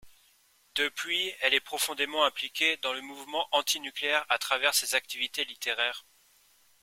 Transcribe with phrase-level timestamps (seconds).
[0.73, 6.07] Depuis, elle est profondément impliquée dans le mouvement antinucléaire à travers ses activités littéraires.